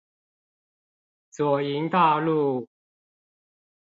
[1.29, 2.67] 左營大路